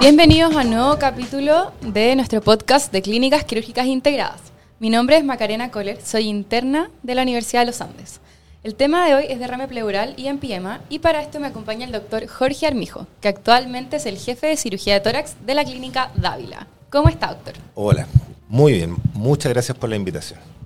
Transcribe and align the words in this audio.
Bienvenidos 0.00 0.54
a 0.54 0.60
un 0.60 0.70
nuevo 0.70 0.98
capítulo 0.98 1.72
de 1.80 2.16
nuestro 2.16 2.40
podcast 2.40 2.92
de 2.92 3.02
Clínicas 3.02 3.44
Quirúrgicas 3.44 3.86
Integradas. 3.86 4.40
Mi 4.78 4.90
nombre 4.90 5.16
es 5.16 5.24
Macarena 5.24 5.70
Kohler, 5.70 6.00
soy 6.02 6.24
interna 6.24 6.90
de 7.02 7.14
la 7.14 7.22
Universidad 7.22 7.62
de 7.62 7.66
los 7.66 7.80
Andes. 7.80 8.20
El 8.62 8.74
tema 8.74 9.06
de 9.06 9.14
hoy 9.14 9.24
es 9.28 9.38
derrame 9.38 9.68
pleural 9.68 10.14
y 10.16 10.26
empiema 10.26 10.80
y 10.90 10.98
para 10.98 11.22
esto 11.22 11.40
me 11.40 11.46
acompaña 11.46 11.86
el 11.86 11.92
doctor 11.92 12.26
Jorge 12.26 12.66
Armijo, 12.66 13.06
que 13.20 13.28
actualmente 13.28 13.96
es 13.96 14.06
el 14.06 14.18
jefe 14.18 14.48
de 14.48 14.56
cirugía 14.56 14.94
de 14.94 15.00
tórax 15.00 15.36
de 15.46 15.54
la 15.54 15.64
clínica 15.64 16.10
Dávila. 16.16 16.66
¿Cómo 16.90 17.08
está, 17.08 17.28
doctor? 17.28 17.54
Hola, 17.74 18.06
muy 18.48 18.72
bien. 18.72 18.96
Muchas 19.14 19.52
gracias 19.52 19.76
por 19.76 19.88
la 19.88 19.96
invitación. 19.96 20.57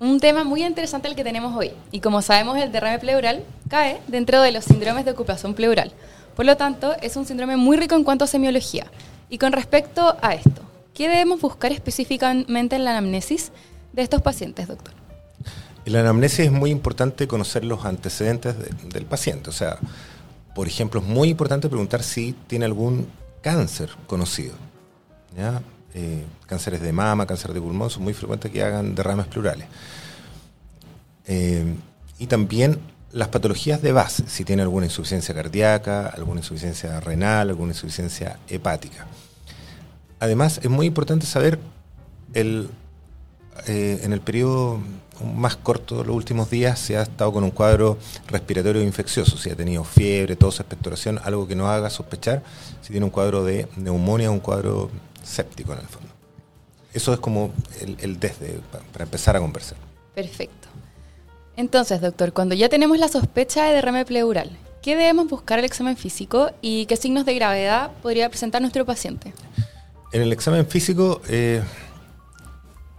Un 0.00 0.18
tema 0.18 0.44
muy 0.44 0.64
interesante 0.64 1.08
el 1.08 1.14
que 1.14 1.24
tenemos 1.24 1.56
hoy. 1.56 1.72
Y 1.92 2.00
como 2.00 2.20
sabemos, 2.20 2.58
el 2.58 2.72
derrame 2.72 2.98
pleural 2.98 3.44
cae 3.68 4.00
dentro 4.08 4.42
de 4.42 4.52
los 4.52 4.64
síndromes 4.64 5.04
de 5.04 5.12
ocupación 5.12 5.54
pleural. 5.54 5.92
Por 6.34 6.44
lo 6.44 6.56
tanto, 6.56 6.94
es 7.00 7.16
un 7.16 7.26
síndrome 7.26 7.56
muy 7.56 7.76
rico 7.76 7.94
en 7.94 8.02
cuanto 8.02 8.24
a 8.24 8.26
semiología. 8.26 8.86
Y 9.30 9.38
con 9.38 9.52
respecto 9.52 10.16
a 10.20 10.34
esto, 10.34 10.62
¿qué 10.94 11.08
debemos 11.08 11.40
buscar 11.40 11.70
específicamente 11.72 12.76
en 12.76 12.84
la 12.84 12.90
anamnesis 12.90 13.52
de 13.92 14.02
estos 14.02 14.20
pacientes, 14.20 14.66
doctor? 14.66 14.94
En 15.84 15.92
la 15.92 16.00
anamnesis 16.00 16.40
es 16.40 16.52
muy 16.52 16.70
importante 16.70 17.28
conocer 17.28 17.64
los 17.64 17.84
antecedentes 17.84 18.56
del 18.88 19.06
paciente. 19.06 19.50
O 19.50 19.52
sea, 19.52 19.78
por 20.54 20.66
ejemplo, 20.66 21.00
es 21.00 21.06
muy 21.06 21.28
importante 21.28 21.68
preguntar 21.68 22.02
si 22.02 22.34
tiene 22.46 22.64
algún 22.64 23.08
cáncer 23.42 23.90
conocido. 24.06 24.54
¿ya? 25.36 25.62
Eh, 25.96 26.24
cánceres 26.46 26.80
de 26.80 26.92
mama, 26.92 27.24
cáncer 27.24 27.52
de 27.52 27.60
pulmón, 27.60 27.88
son 27.88 28.02
muy 28.02 28.14
frecuentes 28.14 28.50
que 28.50 28.64
hagan 28.64 28.96
derrames 28.96 29.26
plurales. 29.26 29.68
Eh, 31.26 31.76
y 32.18 32.26
también 32.26 32.80
las 33.12 33.28
patologías 33.28 33.80
de 33.80 33.92
base, 33.92 34.24
si 34.26 34.44
tiene 34.44 34.62
alguna 34.62 34.86
insuficiencia 34.86 35.32
cardíaca, 35.34 36.08
alguna 36.08 36.40
insuficiencia 36.40 36.98
renal, 36.98 37.48
alguna 37.48 37.72
insuficiencia 37.72 38.38
hepática. 38.48 39.06
Además, 40.18 40.58
es 40.62 40.68
muy 40.68 40.86
importante 40.86 41.26
saber 41.26 41.60
el, 42.32 42.70
eh, 43.68 44.00
en 44.02 44.12
el 44.12 44.20
periodo 44.20 44.80
más 45.36 45.54
corto, 45.54 46.02
los 46.02 46.16
últimos 46.16 46.50
días, 46.50 46.78
si 46.80 46.94
ha 46.94 47.02
estado 47.02 47.32
con 47.32 47.44
un 47.44 47.52
cuadro 47.52 47.98
respiratorio 48.26 48.82
infeccioso, 48.82 49.36
si 49.38 49.48
ha 49.50 49.54
tenido 49.54 49.84
fiebre, 49.84 50.34
tos, 50.34 50.58
expectoración, 50.58 51.20
algo 51.22 51.46
que 51.46 51.54
no 51.54 51.68
haga 51.68 51.88
sospechar 51.90 52.42
si 52.82 52.90
tiene 52.90 53.04
un 53.04 53.10
cuadro 53.10 53.44
de 53.44 53.68
neumonía, 53.76 54.32
un 54.32 54.40
cuadro 54.40 54.90
séptico 55.24 55.72
en 55.72 55.80
el 55.80 55.86
fondo. 55.86 56.08
Eso 56.92 57.12
es 57.12 57.18
como 57.18 57.52
el, 57.80 58.20
desde, 58.20 58.60
para 58.92 59.04
empezar 59.04 59.36
a 59.36 59.40
conversar. 59.40 59.76
Perfecto. 60.14 60.68
Entonces, 61.56 62.00
doctor, 62.00 62.32
cuando 62.32 62.54
ya 62.54 62.68
tenemos 62.68 62.98
la 62.98 63.08
sospecha 63.08 63.64
de 63.64 63.74
derrame 63.74 64.04
pleural, 64.04 64.50
¿qué 64.82 64.96
debemos 64.96 65.28
buscar 65.28 65.58
el 65.58 65.64
examen 65.64 65.96
físico 65.96 66.50
y 66.60 66.86
qué 66.86 66.96
signos 66.96 67.24
de 67.24 67.34
gravedad 67.34 67.90
podría 68.02 68.28
presentar 68.28 68.60
nuestro 68.60 68.84
paciente? 68.84 69.32
En 70.12 70.22
el 70.22 70.32
examen 70.32 70.66
físico 70.66 71.20
eh, 71.28 71.62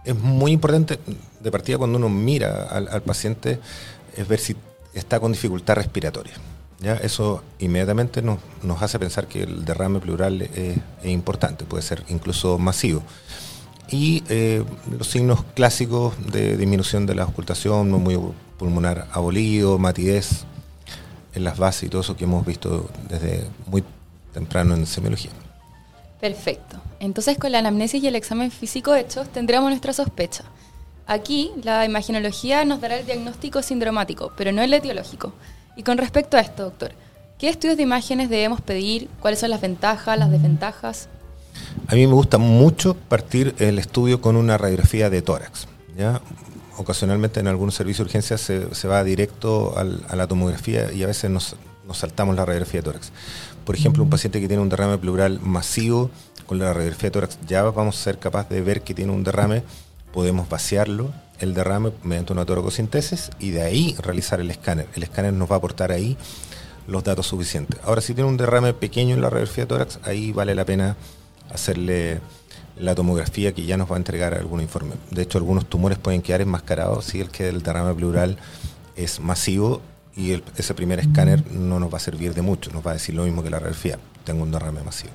es 0.04 0.14
muy 0.14 0.52
importante, 0.52 0.98
de 1.40 1.50
partida 1.50 1.78
cuando 1.78 1.98
uno 1.98 2.08
mira 2.08 2.64
al, 2.64 3.02
paciente, 3.02 3.58
es 4.16 4.28
ver 4.28 4.38
si 4.38 4.56
está 4.94 5.20
con 5.20 5.32
dificultad 5.32 5.76
respiratoria. 5.76 6.34
¿Ya? 6.80 6.94
Eso 6.94 7.42
inmediatamente 7.58 8.22
nos, 8.22 8.38
hace 8.80 8.98
pensar 8.98 9.26
que 9.26 9.42
el 9.42 9.64
derrame 9.64 10.00
pleural 10.00 10.42
es, 10.42 10.78
importante, 11.04 11.64
puede 11.64 11.82
ser 11.82 12.04
incluso 12.08 12.58
masivo. 12.58 13.02
Y 13.90 14.24
eh, 14.28 14.64
los 14.90 15.06
signos 15.06 15.44
clásicos 15.54 16.14
de 16.32 16.56
disminución 16.56 17.06
de 17.06 17.14
la 17.14 17.24
ocultación, 17.24 17.90
muy 17.90 18.18
pulmonar 18.58 19.06
abolido, 19.12 19.78
matidez 19.78 20.44
en 21.34 21.44
las 21.44 21.58
bases 21.58 21.84
y 21.84 21.88
todo 21.88 22.00
eso 22.00 22.16
que 22.16 22.24
hemos 22.24 22.44
visto 22.44 22.88
desde 23.08 23.46
muy 23.66 23.84
temprano 24.32 24.74
en 24.74 24.86
semiología. 24.86 25.30
Perfecto. 26.20 26.80
Entonces 26.98 27.38
con 27.38 27.52
la 27.52 27.58
anamnesis 27.58 28.02
y 28.02 28.08
el 28.08 28.16
examen 28.16 28.50
físico 28.50 28.94
hechos 28.94 29.28
tendremos 29.28 29.68
nuestra 29.68 29.92
sospecha. 29.92 30.44
Aquí 31.06 31.52
la 31.62 31.84
imaginología 31.84 32.64
nos 32.64 32.80
dará 32.80 32.96
el 32.96 33.06
diagnóstico 33.06 33.62
sindromático, 33.62 34.32
pero 34.36 34.50
no 34.50 34.62
el 34.62 34.74
etiológico. 34.74 35.32
Y 35.76 35.82
con 35.82 35.98
respecto 35.98 36.38
a 36.38 36.40
esto, 36.40 36.64
doctor, 36.64 36.92
¿qué 37.38 37.50
estudios 37.50 37.76
de 37.76 37.82
imágenes 37.82 38.30
debemos 38.30 38.62
pedir? 38.62 39.08
¿Cuáles 39.20 39.40
son 39.40 39.50
las 39.50 39.60
ventajas, 39.60 40.18
las 40.18 40.30
desventajas? 40.30 41.08
A 41.86 41.94
mí 41.94 42.06
me 42.06 42.14
gusta 42.14 42.38
mucho 42.38 42.94
partir 42.94 43.54
el 43.58 43.78
estudio 43.78 44.20
con 44.20 44.36
una 44.36 44.58
radiografía 44.58 45.10
de 45.10 45.22
tórax. 45.22 45.68
¿ya? 45.96 46.20
Ocasionalmente 46.78 47.40
en 47.40 47.46
algunos 47.46 47.74
servicios 47.74 48.06
de 48.06 48.18
urgencia 48.18 48.38
se, 48.38 48.88
va 48.88 49.04
directo 49.04 49.74
a 49.76 50.16
la 50.16 50.26
tomografía 50.26 50.92
y 50.92 51.02
a 51.02 51.06
veces 51.06 51.30
nos, 51.30 51.56
saltamos 51.92 52.36
la 52.36 52.44
radiografía 52.44 52.80
de 52.80 52.84
tórax. 52.84 53.12
Por 53.64 53.74
ejemplo, 53.74 54.02
un 54.02 54.10
paciente 54.10 54.40
que 54.40 54.48
tiene 54.48 54.62
un 54.62 54.68
derrame 54.68 54.98
pleural 54.98 55.40
masivo, 55.40 56.10
con 56.46 56.58
la 56.58 56.72
radiografía 56.72 57.08
de 57.08 57.12
tórax 57.12 57.38
ya 57.46 57.62
vamos 57.64 58.00
a 58.00 58.02
ser 58.02 58.18
capaces 58.18 58.50
de 58.50 58.62
ver 58.62 58.82
que 58.82 58.94
tiene 58.94 59.12
un 59.12 59.24
derrame, 59.24 59.62
podemos 60.12 60.48
vaciarlo, 60.48 61.12
el 61.40 61.54
derrame 61.54 61.92
mediante 62.02 62.32
una 62.32 62.44
toracosintesis 62.44 63.30
y 63.38 63.50
de 63.50 63.62
ahí 63.62 63.96
realizar 63.98 64.40
el 64.40 64.50
escáner. 64.50 64.86
El 64.94 65.02
escáner 65.02 65.32
nos 65.32 65.50
va 65.50 65.56
a 65.56 65.58
aportar 65.58 65.92
ahí 65.92 66.16
los 66.86 67.04
datos 67.04 67.26
suficientes. 67.26 67.80
Ahora, 67.84 68.00
si 68.00 68.14
tiene 68.14 68.28
un 68.28 68.36
derrame 68.36 68.72
pequeño 68.72 69.14
en 69.14 69.20
la 69.20 69.30
radiografía 69.30 69.66
tórax, 69.66 69.98
ahí 70.04 70.32
vale 70.32 70.54
la 70.54 70.64
pena 70.64 70.96
hacerle 71.50 72.20
la 72.78 72.94
tomografía 72.94 73.52
que 73.52 73.64
ya 73.64 73.76
nos 73.76 73.90
va 73.90 73.96
a 73.96 73.98
entregar 73.98 74.34
algún 74.34 74.60
informe. 74.60 74.94
De 75.10 75.22
hecho, 75.22 75.38
algunos 75.38 75.66
tumores 75.66 75.98
pueden 75.98 76.22
quedar 76.22 76.40
enmascarados 76.40 77.06
si 77.06 77.20
el 77.20 77.30
que 77.30 77.48
el 77.48 77.62
derrame 77.62 77.94
pleural 77.94 78.36
es 78.96 79.20
masivo 79.20 79.80
y 80.16 80.42
ese 80.56 80.74
primer 80.74 80.98
escáner 80.98 81.50
no 81.52 81.78
nos 81.78 81.92
va 81.92 81.98
a 81.98 82.00
servir 82.00 82.34
de 82.34 82.42
mucho, 82.42 82.70
nos 82.72 82.86
va 82.86 82.92
a 82.92 82.94
decir 82.94 83.14
lo 83.14 83.24
mismo 83.24 83.42
que 83.42 83.50
la 83.50 83.58
radiografía, 83.58 83.98
tengo 84.24 84.42
un 84.42 84.50
derrame 84.50 84.82
masivo. 84.82 85.12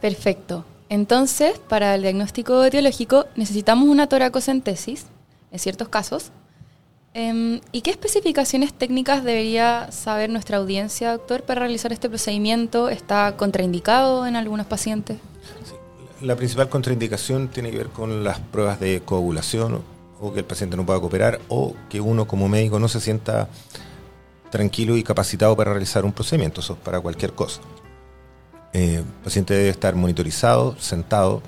Perfecto. 0.00 0.64
Entonces, 0.92 1.58
para 1.70 1.94
el 1.94 2.02
diagnóstico 2.02 2.62
etiológico 2.62 3.24
necesitamos 3.34 3.88
una 3.88 4.10
toracocentesis, 4.10 5.06
en 5.50 5.58
ciertos 5.58 5.88
casos. 5.88 6.32
Em, 7.14 7.62
¿Y 7.72 7.80
qué 7.80 7.90
especificaciones 7.90 8.74
técnicas 8.74 9.24
debería 9.24 9.90
saber 9.90 10.28
nuestra 10.28 10.58
audiencia, 10.58 11.12
doctor, 11.12 11.44
para 11.44 11.60
realizar 11.60 11.94
este 11.94 12.10
procedimiento? 12.10 12.90
¿Está 12.90 13.38
contraindicado 13.38 14.26
en 14.26 14.36
algunos 14.36 14.66
pacientes? 14.66 15.16
La 16.20 16.36
principal 16.36 16.68
contraindicación 16.68 17.48
tiene 17.48 17.70
que 17.70 17.78
ver 17.78 17.88
con 17.88 18.22
las 18.22 18.40
pruebas 18.40 18.78
de 18.78 19.00
coagulación 19.00 19.82
o 20.20 20.32
que 20.34 20.40
el 20.40 20.44
paciente 20.44 20.76
no 20.76 20.84
pueda 20.84 21.00
cooperar 21.00 21.40
o 21.48 21.74
que 21.88 22.02
uno 22.02 22.26
como 22.26 22.50
médico 22.50 22.78
no 22.78 22.88
se 22.88 23.00
sienta 23.00 23.48
tranquilo 24.50 24.98
y 24.98 25.02
capacitado 25.02 25.56
para 25.56 25.70
realizar 25.70 26.04
un 26.04 26.12
procedimiento, 26.12 26.60
eso 26.60 26.74
es 26.74 26.80
para 26.80 27.00
cualquier 27.00 27.32
cosa. 27.32 27.62
Eh, 28.72 28.96
el 28.96 29.04
paciente 29.24 29.54
debe 29.54 29.68
estar 29.68 29.94
monitorizado, 29.94 30.76
sentado. 30.78 31.42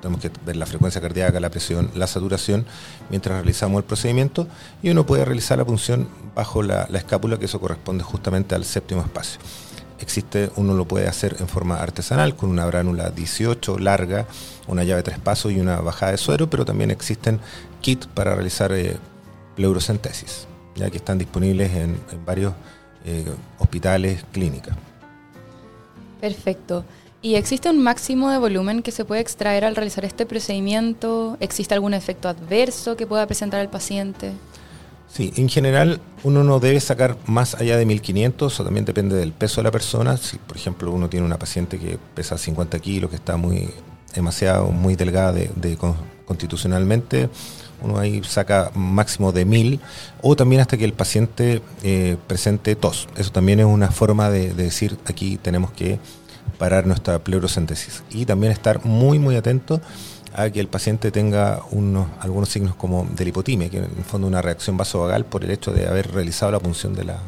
Tenemos 0.00 0.20
que 0.20 0.30
ver 0.44 0.56
la 0.56 0.66
frecuencia 0.66 1.00
cardíaca, 1.00 1.38
la 1.38 1.50
presión, 1.50 1.90
la 1.94 2.06
saturación 2.06 2.66
mientras 3.08 3.36
realizamos 3.36 3.78
el 3.78 3.84
procedimiento 3.84 4.48
y 4.82 4.90
uno 4.90 5.06
puede 5.06 5.24
realizar 5.24 5.58
la 5.58 5.64
punción 5.64 6.08
bajo 6.34 6.62
la, 6.62 6.88
escápula, 6.94 7.38
que 7.38 7.44
eso 7.44 7.60
corresponde 7.60 8.02
justamente 8.02 8.54
al 8.54 8.64
séptimo 8.64 9.02
espacio. 9.02 9.40
Existe, 10.00 10.50
uno 10.56 10.74
lo 10.74 10.88
puede 10.88 11.06
hacer 11.06 11.36
en 11.38 11.46
forma 11.46 11.76
artesanal 11.80 12.34
con 12.34 12.50
una 12.50 12.66
bránula 12.66 13.10
18 13.10 13.78
larga, 13.78 14.26
una 14.66 14.82
llave 14.82 15.04
tres 15.04 15.20
pasos 15.20 15.52
y 15.52 15.60
una 15.60 15.80
bajada 15.80 16.12
de 16.12 16.18
suero, 16.18 16.50
pero 16.50 16.64
también 16.64 16.90
existen 16.90 17.38
kits 17.80 18.08
para 18.08 18.34
realizar 18.34 18.72
eh, 18.72 18.96
pleurocentesis, 19.54 20.48
ya 20.74 20.90
que 20.90 20.96
están 20.96 21.18
disponibles 21.18 21.70
en, 21.72 22.00
varios 22.26 22.54
eh, 23.04 23.24
hospitales, 23.60 24.24
clínicas. 24.32 24.76
Perfecto. 26.22 26.84
¿Y 27.20 27.34
existe 27.34 27.68
un 27.68 27.82
máximo 27.82 28.30
de 28.30 28.38
volumen 28.38 28.82
que 28.82 28.92
se 28.92 29.04
puede 29.04 29.20
extraer 29.20 29.64
al 29.64 29.74
realizar 29.74 30.04
este 30.04 30.24
procedimiento? 30.24 31.36
¿Existe 31.40 31.74
algún 31.74 31.94
efecto 31.94 32.28
adverso 32.28 32.96
que 32.96 33.08
pueda 33.08 33.26
presentar 33.26 33.60
el 33.60 33.68
paciente? 33.68 34.30
Sí, 35.08 35.32
en 35.34 35.48
general 35.48 36.00
uno 36.22 36.44
no 36.44 36.60
debe 36.60 36.78
sacar 36.78 37.16
más 37.26 37.56
allá 37.56 37.76
de 37.76 37.86
1500, 37.86 38.60
o 38.60 38.64
también 38.64 38.84
depende 38.84 39.16
del 39.16 39.32
peso 39.32 39.60
de 39.60 39.64
la 39.64 39.72
persona. 39.72 40.16
Si, 40.16 40.38
por 40.38 40.56
ejemplo, 40.56 40.92
uno 40.92 41.08
tiene 41.08 41.26
una 41.26 41.40
paciente 41.40 41.76
que 41.80 41.98
pesa 42.14 42.38
50 42.38 42.78
kilos, 42.78 43.10
que 43.10 43.16
está 43.16 43.36
muy 43.36 43.68
demasiado, 44.14 44.68
muy 44.68 44.94
delgada 44.94 45.32
de, 45.32 45.76
constitucionalmente, 46.24 47.30
uno 47.82 47.98
ahí 47.98 48.22
saca 48.24 48.70
máximo 48.74 49.32
de 49.32 49.44
1000, 49.44 49.80
o 50.20 50.36
también 50.36 50.60
hasta 50.60 50.76
que 50.76 50.84
el 50.84 50.92
paciente 50.92 51.62
eh, 51.82 52.16
presente 52.26 52.76
tos. 52.76 53.08
Eso 53.16 53.32
también 53.32 53.60
es 53.60 53.66
una 53.66 53.90
forma 53.90 54.30
de, 54.30 54.54
decir 54.54 54.98
aquí 55.06 55.36
tenemos 55.36 55.72
que 55.72 55.98
parar 56.58 56.86
nuestra 56.86 57.18
pleurocéntesis. 57.18 58.02
Y 58.10 58.26
también 58.26 58.52
estar 58.52 58.84
muy, 58.84 59.18
muy 59.18 59.36
atento 59.36 59.80
a 60.34 60.48
que 60.50 60.60
el 60.60 60.68
paciente 60.68 61.10
tenga 61.10 61.60
unos, 61.70 62.06
algunos 62.20 62.48
signos 62.48 62.74
como 62.74 63.06
de 63.14 63.24
lipotimia, 63.24 63.68
que 63.68 63.78
en 63.78 63.84
el 63.84 64.04
fondo 64.04 64.26
una 64.26 64.42
reacción 64.42 64.76
vasovagal 64.76 65.24
por 65.24 65.44
el 65.44 65.50
hecho 65.50 65.72
de 65.72 65.86
haber 65.86 66.12
realizado 66.12 66.52
la 66.52 66.60
punción 66.60 66.94
de 66.94 67.04
la, 67.04 67.18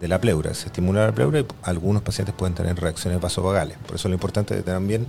de 0.00 0.08
la 0.08 0.20
pleura. 0.20 0.54
Se 0.54 0.66
estimula 0.66 1.06
la 1.06 1.12
pleura 1.12 1.40
y 1.40 1.46
algunos 1.62 2.02
pacientes 2.02 2.34
pueden 2.34 2.54
tener 2.54 2.76
reacciones 2.80 3.20
vasovagales. 3.20 3.76
Por 3.78 3.96
eso 3.96 4.08
lo 4.08 4.14
importante 4.14 4.58
es 4.58 4.64
también 4.64 5.06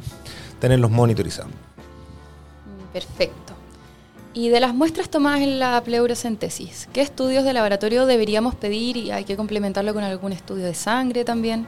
tenerlos 0.60 0.92
monitorizados. 0.92 1.52
Perfecto. 2.92 3.51
Y 4.34 4.48
de 4.48 4.62
las 4.62 4.74
muestras 4.74 5.10
tomadas 5.10 5.42
en 5.42 5.60
la 5.60 5.84
pleurocentesis, 5.84 6.88
¿qué 6.94 7.02
estudios 7.02 7.44
de 7.44 7.52
laboratorio 7.52 8.06
deberíamos 8.06 8.56
pedir 8.56 8.96
y 8.96 9.12
hay 9.12 9.26
que 9.26 9.36
complementarlo 9.36 9.94
con 9.94 10.04
algún 10.04 10.32
estudio 10.32 10.66
de 10.66 10.74
sangre 10.74 11.26
también? 11.26 11.68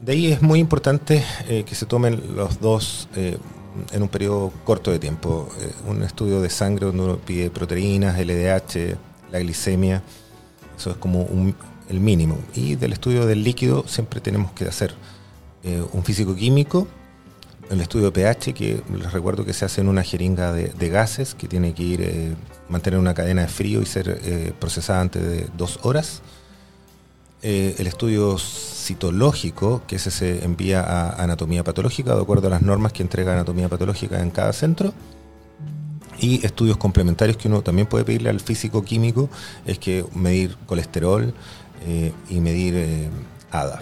De 0.00 0.12
ahí 0.12 0.32
es 0.32 0.42
muy 0.42 0.58
importante 0.60 1.24
eh, 1.48 1.64
que 1.64 1.74
se 1.74 1.86
tomen 1.86 2.36
los 2.36 2.60
dos 2.60 3.08
eh, 3.16 3.38
en 3.90 4.02
un 4.02 4.08
periodo 4.08 4.52
corto 4.64 4.90
de 4.90 4.98
tiempo. 4.98 5.48
Eh, 5.60 5.72
un 5.88 6.02
estudio 6.02 6.42
de 6.42 6.50
sangre 6.50 6.84
donde 6.84 7.04
uno 7.04 7.16
pide 7.16 7.48
proteínas, 7.48 8.18
LDH, 8.18 8.98
la 9.32 9.38
glicemia, 9.38 10.02
eso 10.76 10.90
es 10.90 10.96
como 10.98 11.26
el 11.88 12.00
mínimo. 12.00 12.36
Y 12.54 12.74
del 12.74 12.92
estudio 12.92 13.24
del 13.24 13.42
líquido 13.42 13.84
siempre 13.88 14.20
tenemos 14.20 14.52
que 14.52 14.66
hacer 14.66 14.94
un 15.92 16.02
físico 16.02 16.34
químico 16.34 16.88
el 17.70 17.80
estudio 17.80 18.12
pH, 18.12 18.52
que 18.52 18.82
les 18.92 19.12
recuerdo 19.12 19.44
que 19.44 19.52
se 19.52 19.64
hace 19.64 19.80
en 19.80 19.88
una 19.88 20.02
jeringa 20.02 20.52
de, 20.52 20.88
gases, 20.88 21.34
que 21.34 21.46
tiene 21.46 21.72
que 21.72 21.82
ir, 21.82 22.02
eh, 22.02 22.34
mantener 22.68 22.98
una 22.98 23.14
cadena 23.14 23.42
de 23.42 23.48
frío 23.48 23.80
y 23.80 23.86
ser 23.86 24.20
eh, 24.24 24.52
procesada 24.58 25.00
antes 25.00 25.22
de 25.22 25.48
dos 25.56 25.78
horas. 25.82 26.20
Eh, 27.42 27.76
el 27.78 27.86
estudio 27.86 28.36
citológico, 28.38 29.82
que 29.86 29.96
ese 29.96 30.10
se 30.10 30.44
envía 30.44 30.82
a 30.82 31.22
anatomía 31.22 31.62
patológica, 31.62 32.14
de 32.14 32.20
acuerdo 32.20 32.48
a 32.48 32.50
las 32.50 32.62
normas 32.62 32.92
que 32.92 33.02
entrega 33.02 33.32
anatomía 33.32 33.68
patológica 33.68 34.20
en 34.20 34.30
cada 34.30 34.52
centro. 34.52 34.92
Y 36.18 36.44
estudios 36.44 36.76
complementarios 36.76 37.38
que 37.38 37.48
uno 37.48 37.62
también 37.62 37.86
puede 37.86 38.04
pedirle 38.04 38.30
al 38.30 38.40
físico 38.40 38.84
químico, 38.84 39.30
es 39.64 39.78
que 39.78 40.04
medir 40.14 40.56
colesterol 40.66 41.32
y 42.28 42.40
medir 42.40 43.08
ADA. 43.50 43.80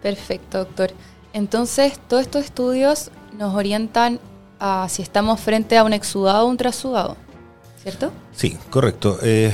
Perfecto, 0.00 0.58
doctor. 0.58 0.92
Entonces, 1.34 1.98
todos 2.08 2.22
estos 2.22 2.44
estudios 2.44 3.10
nos 3.36 3.56
orientan 3.56 4.20
a 4.60 4.86
si 4.88 5.02
estamos 5.02 5.40
frente 5.40 5.76
a 5.76 5.82
un 5.82 5.92
exudado 5.92 6.46
o 6.46 6.48
un 6.48 6.56
trasudado, 6.56 7.16
¿cierto? 7.82 8.12
Sí, 8.32 8.56
correcto. 8.70 9.18
Eh, 9.20 9.52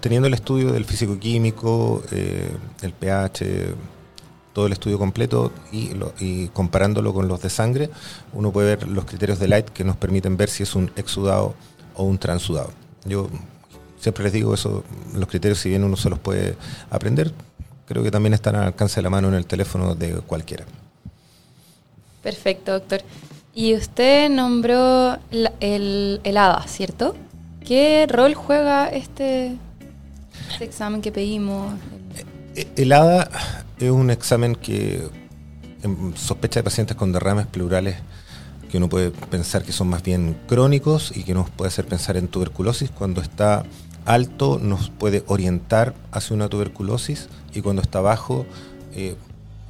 teniendo 0.00 0.26
el 0.26 0.34
estudio 0.34 0.72
del 0.72 0.84
físico-químico, 0.84 2.02
eh, 2.10 2.50
el 2.82 2.92
pH, 2.92 3.44
todo 4.52 4.66
el 4.66 4.72
estudio 4.72 4.98
completo 4.98 5.52
y, 5.70 6.48
comparándolo 6.48 7.14
con 7.14 7.28
los 7.28 7.40
de 7.40 7.50
sangre, 7.50 7.88
uno 8.32 8.50
puede 8.50 8.74
ver 8.74 8.88
los 8.88 9.04
criterios 9.04 9.38
de 9.38 9.46
Light 9.46 9.68
que 9.68 9.84
nos 9.84 9.96
permiten 9.96 10.36
ver 10.36 10.50
si 10.50 10.64
es 10.64 10.74
un 10.74 10.90
exudado 10.96 11.54
o 11.94 12.02
un 12.02 12.18
transudado. 12.18 12.72
Yo 13.04 13.28
siempre 14.00 14.24
les 14.24 14.32
digo 14.32 14.54
eso, 14.54 14.82
los 15.14 15.28
criterios, 15.28 15.60
si 15.60 15.68
bien 15.68 15.84
uno 15.84 15.96
se 15.96 16.10
los 16.10 16.18
puede 16.18 16.56
aprender, 16.90 17.32
creo 17.86 18.02
que 18.02 18.10
también 18.10 18.34
están 18.34 18.56
al 18.56 18.64
alcance 18.64 18.96
de 18.96 19.02
la 19.02 19.10
mano 19.10 19.28
en 19.28 19.34
el 19.34 19.46
teléfono 19.46 19.94
de 19.94 20.14
cualquiera. 20.14 20.64
Perfecto, 22.26 22.72
doctor. 22.72 23.02
Y 23.54 23.76
usted 23.76 24.28
nombró 24.28 25.16
el, 25.30 26.18
el, 26.24 26.36
ADA, 26.36 26.66
¿cierto? 26.66 27.14
¿Qué 27.64 28.04
rol 28.08 28.34
juega 28.34 28.88
este, 28.88 29.56
este 30.50 30.64
examen 30.64 31.02
que 31.02 31.12
pedimos? 31.12 31.72
Eh, 32.56 32.66
el 32.78 32.90
ADA 32.90 33.30
es 33.78 33.92
un 33.92 34.10
examen 34.10 34.56
que 34.56 35.08
sospecha 36.16 36.58
de 36.58 36.64
pacientes 36.64 36.96
con 36.96 37.12
derrames 37.12 37.46
pleurales 37.46 37.94
que 38.72 38.78
uno 38.78 38.88
puede 38.88 39.12
pensar 39.12 39.62
que 39.62 39.70
son 39.70 39.86
más 39.86 40.02
bien 40.02 40.36
crónicos 40.48 41.16
y 41.16 41.22
que 41.22 41.32
nos 41.32 41.48
puede 41.48 41.68
hacer 41.68 41.86
pensar 41.86 42.16
en 42.16 42.26
tuberculosis. 42.26 42.90
Cuando 42.90 43.20
está 43.20 43.64
alto 44.04 44.58
nos 44.60 44.90
puede 44.90 45.22
orientar 45.28 45.94
hacia 46.10 46.34
una 46.34 46.48
tuberculosis 46.48 47.28
y 47.54 47.60
cuando 47.60 47.82
está 47.82 48.00
bajo 48.00 48.46
eh, 48.96 49.14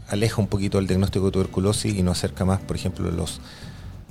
aleja 0.08 0.41
un 0.41 0.47
poquito 0.47 0.79
el 0.79 0.87
diagnóstico 0.87 1.26
de 1.26 1.32
tuberculosis 1.32 1.94
y 1.94 2.03
nos 2.03 2.19
acerca 2.19 2.44
más, 2.44 2.61
por 2.61 2.76
ejemplo, 2.76 3.11
los 3.11 3.41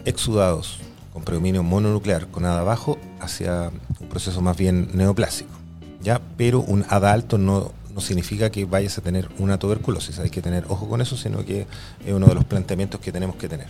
exudados 0.05 0.79
con 1.13 1.23
predominio 1.23 1.63
mononuclear 1.63 2.27
con 2.27 2.45
ADA 2.45 2.63
bajo 2.63 2.97
hacia 3.19 3.71
un 3.99 4.09
proceso 4.09 4.41
más 4.41 4.57
bien 4.57 4.89
neoplásico. 4.93 5.51
¿ya? 6.01 6.21
Pero 6.37 6.61
un 6.61 6.85
ADA 6.89 7.11
alto 7.11 7.37
no, 7.37 7.71
no 7.93 8.01
significa 8.01 8.49
que 8.49 8.65
vayas 8.65 8.97
a 8.97 9.01
tener 9.01 9.29
una 9.39 9.57
tuberculosis, 9.57 10.19
hay 10.19 10.29
que 10.29 10.41
tener 10.41 10.65
ojo 10.67 10.87
con 10.87 11.01
eso, 11.01 11.15
sino 11.17 11.43
que 11.45 11.67
es 12.05 12.13
uno 12.13 12.27
de 12.27 12.35
los 12.35 12.43
planteamientos 12.43 12.99
que 12.99 13.11
tenemos 13.11 13.37
que 13.37 13.47
tener. 13.47 13.67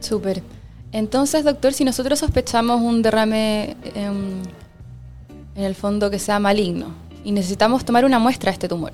Súper. 0.00 0.42
Entonces, 0.92 1.44
doctor, 1.44 1.72
si 1.72 1.84
nosotros 1.84 2.20
sospechamos 2.20 2.80
un 2.80 3.02
derrame 3.02 3.76
en 3.94 4.42
el 5.56 5.74
fondo 5.74 6.10
que 6.10 6.18
sea 6.18 6.38
maligno 6.38 6.94
y 7.24 7.32
necesitamos 7.32 7.84
tomar 7.84 8.04
una 8.04 8.18
muestra 8.18 8.50
de 8.50 8.54
este 8.54 8.68
tumor, 8.68 8.92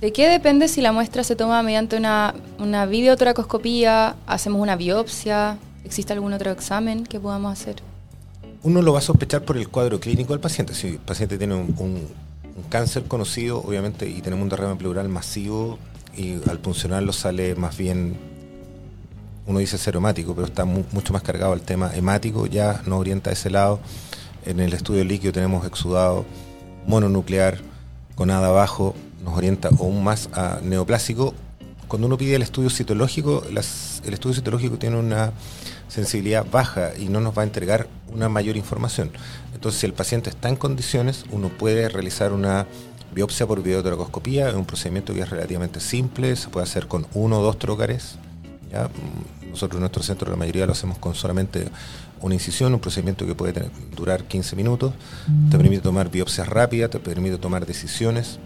¿De 0.00 0.12
qué 0.12 0.28
depende 0.28 0.68
si 0.68 0.80
la 0.80 0.92
muestra 0.92 1.24
se 1.24 1.34
toma 1.34 1.60
mediante 1.64 1.96
una, 1.96 2.32
una 2.60 2.86
videotoracoscopía, 2.86 4.14
hacemos 4.28 4.62
una 4.62 4.76
biopsia? 4.76 5.58
¿Existe 5.84 6.12
algún 6.12 6.32
otro 6.32 6.52
examen 6.52 7.04
que 7.04 7.18
podamos 7.18 7.52
hacer? 7.52 7.82
Uno 8.62 8.80
lo 8.80 8.92
va 8.92 9.00
a 9.00 9.02
sospechar 9.02 9.42
por 9.42 9.56
el 9.56 9.68
cuadro 9.68 9.98
clínico 9.98 10.34
del 10.34 10.40
paciente. 10.40 10.74
Si 10.74 10.86
el 10.86 10.98
paciente 10.98 11.36
tiene 11.36 11.56
un, 11.56 12.06
cáncer 12.68 13.04
conocido, 13.04 13.58
obviamente, 13.58 14.08
y 14.08 14.20
tenemos 14.20 14.44
un 14.44 14.50
derrame 14.50 14.76
pleural 14.76 15.08
masivo, 15.08 15.80
y 16.16 16.48
al 16.48 16.60
puncionarlo 16.60 17.12
sale 17.12 17.56
más 17.56 17.76
bien, 17.76 18.16
uno 19.46 19.58
dice 19.58 19.78
seromático, 19.78 20.32
pero 20.32 20.46
está 20.46 20.64
mucho 20.64 21.12
más 21.12 21.22
cargado 21.22 21.52
al 21.52 21.62
tema 21.62 21.90
hemático, 21.92 22.46
ya 22.46 22.82
nos 22.86 23.00
orienta 23.00 23.30
a 23.30 23.32
ese 23.32 23.50
lado. 23.50 23.80
En 24.46 24.60
el 24.60 24.72
estudio 24.74 25.02
líquido 25.02 25.32
tenemos 25.32 25.66
exudado 25.66 26.24
mononuclear 26.86 27.58
con 28.14 28.28
nada 28.28 28.48
abajo, 28.48 28.94
nos 29.28 29.36
orienta 29.36 29.68
aún 29.68 30.02
más 30.02 30.28
a 30.32 30.60
neoplásico. 30.62 31.34
Cuando 31.86 32.06
uno 32.06 32.18
pide 32.18 32.34
el 32.34 32.42
estudio 32.42 32.70
citológico, 32.70 33.42
el 33.48 33.58
estudio 33.58 34.34
citológico 34.34 34.78
tiene 34.78 34.98
una 34.98 35.32
sensibilidad 35.88 36.46
baja 36.50 36.90
y 36.98 37.08
no 37.08 37.20
nos 37.20 37.36
va 37.36 37.42
a 37.42 37.44
entregar 37.44 37.88
una 38.12 38.28
mayor 38.28 38.56
información. 38.56 39.10
Entonces, 39.54 39.80
si 39.80 39.86
el 39.86 39.94
paciente 39.94 40.30
está 40.30 40.48
en 40.48 40.56
condiciones, 40.56 41.24
uno 41.30 41.48
puede 41.48 41.88
realizar 41.88 42.32
una 42.32 42.66
biopsia 43.14 43.46
por 43.46 43.62
videotoracoscopía, 43.62 44.48
es 44.48 44.54
un 44.54 44.66
procedimiento 44.66 45.14
que 45.14 45.20
es 45.20 45.30
relativamente 45.30 45.80
simple, 45.80 46.36
se 46.36 46.48
puede 46.48 46.64
hacer 46.64 46.88
con 46.88 47.06
uno 47.14 47.40
o 47.40 47.42
dos 47.42 47.58
trocares. 47.58 48.16
¿ya? 48.70 48.90
Nosotros 49.50 49.78
en 49.78 49.80
nuestro 49.80 50.02
centro 50.02 50.30
la 50.30 50.36
mayoría 50.36 50.66
lo 50.66 50.72
hacemos 50.72 50.98
con 50.98 51.14
solamente 51.14 51.68
una 52.20 52.34
incisión, 52.34 52.74
un 52.74 52.80
procedimiento 52.80 53.26
que 53.26 53.34
puede 53.34 53.70
durar 53.96 54.24
15 54.24 54.56
minutos, 54.56 54.92
te 55.50 55.56
permite 55.56 55.82
tomar 55.82 56.10
biopsias 56.10 56.46
rápidas, 56.46 56.90
te 56.90 56.98
permite 56.98 57.38
tomar 57.38 57.64
decisiones 57.64 58.38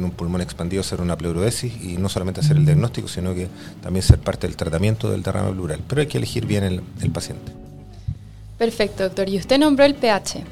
en 0.00 0.04
un 0.04 0.10
pulmón 0.10 0.40
expandido 0.40 0.80
hacer 0.80 1.00
una 1.00 1.16
pleurodesis 1.16 1.72
y 1.82 1.98
no 1.98 2.08
solamente 2.08 2.40
hacer 2.40 2.56
el 2.56 2.64
diagnóstico, 2.64 3.06
sino 3.06 3.34
que 3.34 3.48
también 3.82 4.02
ser 4.02 4.18
parte 4.18 4.46
del 4.46 4.56
tratamiento 4.56 5.10
del 5.10 5.22
derrame 5.22 5.52
pleural. 5.52 5.80
Pero 5.86 6.00
hay 6.00 6.06
que 6.08 6.18
elegir 6.18 6.46
bien 6.46 6.64
el, 6.64 7.10
paciente. 7.10 7.52
Perfecto, 8.58 9.04
doctor. 9.04 9.28
Y 9.28 9.38
usted 9.38 9.58
nombró 9.58 9.84
el 9.84 9.94
pH. 9.94 10.42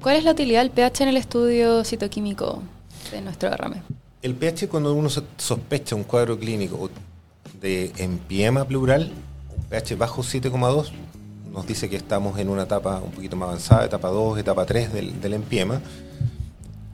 ¿Cuál 0.00 0.16
es 0.16 0.24
la 0.24 0.32
utilidad 0.32 0.62
del 0.62 0.70
pH 0.70 1.02
en 1.02 1.08
el 1.08 1.16
estudio 1.16 1.84
citoquímico 1.84 2.62
de 3.10 3.20
nuestro 3.20 3.50
derrame? 3.50 3.82
El 4.22 4.34
pH 4.34 4.68
cuando 4.68 4.92
uno 4.94 5.08
sospecha 5.08 5.94
un 5.94 6.04
cuadro 6.04 6.38
clínico 6.38 6.90
de 7.60 7.92
empiema 7.98 8.64
pleural, 8.64 9.12
un 9.56 9.64
pH 9.64 9.96
bajo 9.96 10.22
7,2 10.22 10.92
nos 11.52 11.66
dice 11.68 11.88
que 11.88 11.94
estamos 11.94 12.36
en 12.40 12.48
una 12.48 12.64
etapa 12.64 13.00
un 13.00 13.12
poquito 13.12 13.36
más 13.36 13.48
avanzada, 13.48 13.84
etapa 13.84 14.08
2, 14.08 14.38
etapa 14.38 14.66
3 14.66 14.92
del, 14.92 15.20
del 15.20 15.34
empiema. 15.34 15.80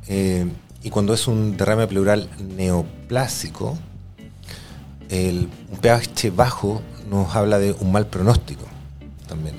Eh, 0.07 0.45
y 0.83 0.91
cuando 0.91 1.15
es 1.15 1.29
un 1.29 1.57
derrame 1.57 1.87
pleural 1.87 2.29
neoplásico, 2.57 3.79
el, 5.09 5.49
un 5.71 5.79
pH 5.79 6.31
bajo 6.31 6.83
nos 7.11 7.35
habla 7.35 7.59
de 7.59 7.73
un 7.73 7.91
mal 7.91 8.07
pronóstico 8.07 8.65
también 9.29 9.57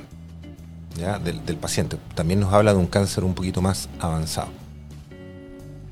¿ya? 0.98 1.20
Del, 1.20 1.46
del, 1.46 1.58
paciente. 1.58 1.98
También 2.16 2.40
nos 2.40 2.54
habla 2.54 2.74
de 2.74 2.80
un 2.80 2.88
cáncer 2.88 3.24
un 3.24 3.34
poquito 3.34 3.62
más 3.62 3.90
avanzado. 4.00 4.50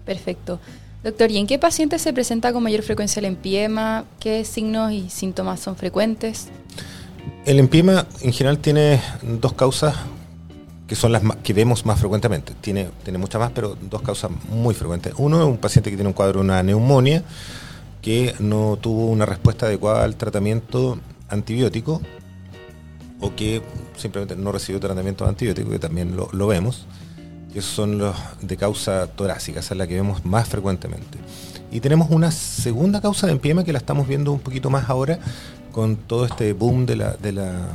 Perfecto. 0.05 0.59
Doctor, 1.03 1.31
¿y 1.31 1.37
en 1.37 1.47
qué 1.47 1.57
pacientes 1.57 2.01
se 2.01 2.11
presenta 2.11 2.51
con 2.51 2.61
mayor 2.61 2.83
frecuencia 2.83 3.19
el 3.19 3.25
empiema? 3.25 4.05
¿Qué 4.19 4.43
signos 4.43 4.91
y 4.91 5.09
síntomas 5.09 5.61
son 5.61 5.77
frecuentes? 5.77 6.47
El 7.45 7.59
empiema 7.59 8.05
en 8.21 8.33
general 8.33 8.59
tiene 8.59 9.01
dos 9.23 9.53
causas 9.53 9.95
que 10.87 10.95
son 10.95 11.11
las 11.11 11.23
que 11.49 11.53
vemos 11.55 11.83
más 11.83 11.97
frecuentemente. 11.97 12.53
Tiene, 12.61 12.89
tiene 13.03 13.17
muchas 13.17 13.41
más, 13.41 13.51
pero 13.51 13.75
dos 13.89 14.03
causas 14.03 14.29
muy 14.51 14.75
frecuentes. 14.75 15.15
Uno 15.17 15.41
es 15.41 15.47
un 15.47 15.57
paciente 15.57 15.89
que 15.89 15.95
tiene 15.95 16.07
un 16.07 16.13
cuadro 16.13 16.41
de 16.41 16.45
una 16.45 16.61
neumonía 16.61 17.23
que 18.03 18.35
no 18.37 18.77
tuvo 18.79 19.07
una 19.07 19.25
respuesta 19.25 19.65
adecuada 19.65 20.03
al 20.03 20.15
tratamiento 20.15 20.99
antibiótico 21.27 22.03
o 23.19 23.35
que 23.35 23.63
simplemente 23.97 24.35
no 24.35 24.51
recibió 24.51 24.79
tratamiento 24.79 25.25
antibiótico, 25.25 25.71
que 25.71 25.79
también 25.79 26.15
lo, 26.15 26.47
vemos. 26.47 26.85
Esos 27.55 27.73
son 27.73 27.97
los 27.97 28.15
de 28.43 28.55
causa 28.55 29.07
torácica, 29.07 29.61
esa 29.61 29.73
es 29.73 29.77
la 29.79 29.87
que 29.87 29.95
vemos 29.95 30.23
más 30.25 30.47
frecuentemente. 30.47 31.17
Y 31.71 31.79
tenemos 31.79 32.11
una 32.11 32.29
segunda 32.29 33.01
causa 33.01 33.25
de 33.25 33.33
empiema 33.33 33.63
que 33.63 33.73
la 33.73 33.79
estamos 33.79 34.07
viendo 34.07 34.31
un 34.31 34.39
poquito 34.39 34.69
más 34.69 34.87
ahora 34.87 35.17
con 35.71 35.95
todo 35.95 36.25
este 36.25 36.53
boom 36.53 36.85
de 36.85 36.95
la, 36.95 37.13
de 37.13 37.31
la 37.31 37.69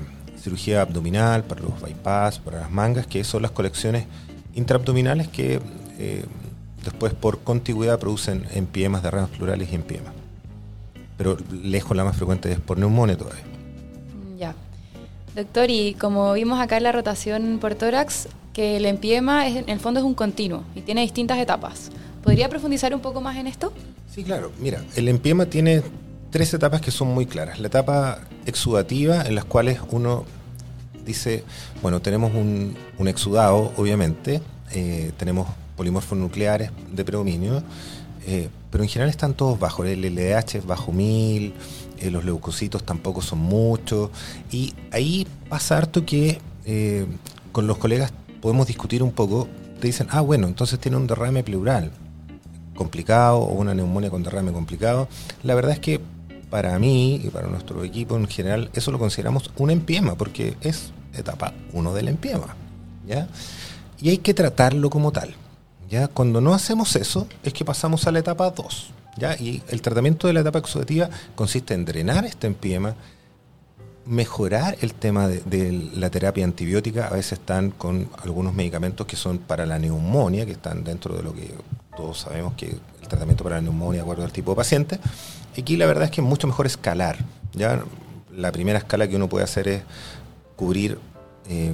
cirugía 0.44 0.82
abdominal, 0.82 1.42
para 1.44 1.62
los 1.62 1.80
bypass, 1.80 2.38
para 2.38 2.60
las 2.60 2.70
mangas, 2.70 3.06
que 3.06 3.24
son 3.24 3.40
las 3.40 3.50
colecciones 3.50 4.04
intraabdominales 4.54 5.26
que 5.28 5.58
eh, 5.98 6.24
después 6.84 7.14
por 7.14 7.40
contigüidad 7.40 7.98
producen 7.98 8.46
empiemas 8.52 9.02
de 9.02 9.10
ramas 9.10 9.30
plurales 9.30 9.72
y 9.72 9.74
empiemas. 9.74 10.12
Pero 11.16 11.38
lejos 11.50 11.96
la 11.96 12.04
más 12.04 12.16
frecuente 12.16 12.52
es 12.52 12.60
por 12.60 12.76
neumonía 12.76 13.16
todavía. 13.16 13.44
Ya. 14.38 14.54
Doctor, 15.34 15.70
y 15.70 15.94
como 15.94 16.34
vimos 16.34 16.60
acá 16.60 16.76
en 16.76 16.82
la 16.82 16.92
rotación 16.92 17.58
por 17.58 17.74
tórax, 17.74 18.28
que 18.52 18.76
el 18.76 18.84
empiema 18.84 19.46
es, 19.46 19.56
en 19.56 19.68
el 19.70 19.80
fondo 19.80 20.00
es 20.00 20.04
un 20.04 20.14
continuo 20.14 20.62
y 20.74 20.82
tiene 20.82 21.00
distintas 21.00 21.38
etapas. 21.38 21.90
¿Podría 22.22 22.50
profundizar 22.50 22.94
un 22.94 23.00
poco 23.00 23.20
más 23.22 23.36
en 23.36 23.46
esto? 23.46 23.72
Sí, 24.12 24.22
claro. 24.24 24.52
Mira, 24.60 24.82
el 24.94 25.08
empiema 25.08 25.46
tiene 25.46 25.82
tres 26.34 26.52
etapas 26.52 26.80
que 26.80 26.90
son 26.90 27.14
muy 27.14 27.26
claras. 27.26 27.60
La 27.60 27.68
etapa 27.68 28.18
exudativa, 28.44 29.22
en 29.22 29.36
las 29.36 29.44
cuales 29.44 29.78
uno 29.92 30.24
dice, 31.06 31.44
bueno, 31.80 32.02
tenemos 32.02 32.34
un, 32.34 32.76
exudado, 33.06 33.72
obviamente, 33.76 34.42
eh, 34.72 35.12
tenemos 35.16 35.46
polimorfos 35.76 36.18
nucleares 36.18 36.72
de 36.90 37.04
predominio, 37.04 37.62
eh, 38.26 38.48
pero 38.72 38.82
en 38.82 38.90
general 38.90 39.10
están 39.10 39.34
todos 39.34 39.60
bajos. 39.60 39.86
El 39.86 40.02
LDH 40.02 40.56
es 40.56 40.66
bajo 40.66 40.90
1000, 40.90 41.54
eh, 42.00 42.10
los 42.10 42.24
leucocitos 42.24 42.82
tampoco 42.82 43.22
son 43.22 43.38
muchos, 43.38 44.10
y 44.50 44.74
ahí 44.90 45.28
pasa 45.48 45.78
harto 45.78 46.04
que 46.04 46.40
con 47.52 47.68
los 47.68 47.78
colegas 47.78 48.12
podemos 48.40 48.66
discutir 48.66 49.04
un 49.04 49.12
poco, 49.12 49.46
te 49.78 49.86
dicen, 49.86 50.08
ah, 50.10 50.20
bueno, 50.20 50.48
entonces 50.48 50.80
tiene 50.80 50.96
un 50.96 51.06
derrame 51.06 51.44
pleural 51.44 51.92
complicado 52.74 53.38
o 53.38 53.52
una 53.54 53.72
neumonía 53.72 54.10
con 54.10 54.24
derrame 54.24 54.50
complicado. 54.50 55.06
La 55.44 55.54
verdad 55.54 55.74
es 55.74 55.78
que 55.78 56.00
para 56.54 56.78
mí 56.78 57.16
y 57.16 57.30
para 57.30 57.48
nuestro 57.48 57.82
equipo 57.82 58.16
en 58.16 58.28
general, 58.28 58.70
eso 58.74 58.92
lo 58.92 58.98
consideramos 59.00 59.50
un 59.56 59.72
empiema, 59.72 60.14
porque 60.14 60.56
es 60.60 60.92
etapa 61.12 61.52
1 61.72 61.94
del 61.94 62.06
empiema. 62.06 62.54
¿ya? 63.08 63.26
Y 64.00 64.10
hay 64.10 64.18
que 64.18 64.34
tratarlo 64.34 64.88
como 64.88 65.10
tal. 65.10 65.34
¿ya? 65.90 66.06
Cuando 66.06 66.40
no 66.40 66.54
hacemos 66.54 66.94
eso, 66.94 67.26
es 67.42 67.52
que 67.52 67.64
pasamos 67.64 68.06
a 68.06 68.12
la 68.12 68.20
etapa 68.20 68.52
2. 68.52 68.90
¿ya? 69.16 69.34
Y 69.34 69.64
el 69.66 69.82
tratamiento 69.82 70.28
de 70.28 70.32
la 70.32 70.42
etapa 70.42 70.60
exudativa 70.60 71.10
consiste 71.34 71.74
en 71.74 71.84
drenar 71.84 72.24
este 72.24 72.46
empiema, 72.46 72.94
mejorar 74.06 74.76
el 74.80 74.94
tema 74.94 75.26
de, 75.26 75.90
la 75.96 76.08
terapia 76.08 76.44
antibiótica. 76.44 77.08
A 77.08 77.14
veces 77.14 77.40
están 77.40 77.72
con 77.72 78.08
algunos 78.22 78.54
medicamentos 78.54 79.08
que 79.08 79.16
son 79.16 79.38
para 79.38 79.66
la 79.66 79.80
neumonía, 79.80 80.46
que 80.46 80.52
están 80.52 80.84
dentro 80.84 81.16
de 81.16 81.24
lo 81.24 81.34
que 81.34 81.52
todos 81.96 82.20
sabemos 82.20 82.54
que 82.54 82.66
el 82.66 83.08
tratamiento 83.08 83.42
para 83.42 83.56
la 83.56 83.62
neumonía, 83.62 83.96
de 83.98 84.02
acuerdo 84.02 84.22
al 84.22 84.30
tipo 84.30 84.52
de 84.52 84.56
paciente. 84.56 85.00
Aquí 85.58 85.76
la 85.76 85.86
verdad 85.86 86.04
es 86.04 86.10
que 86.10 86.20
es 86.20 86.26
mucho 86.26 86.46
mejor 86.46 86.66
escalar. 86.66 87.18
¿ya? 87.52 87.82
La 88.32 88.52
primera 88.52 88.78
escala 88.78 89.08
que 89.08 89.16
uno 89.16 89.28
puede 89.28 89.44
hacer 89.44 89.68
es 89.68 89.82
cubrir. 90.56 90.98
Eh, 91.48 91.72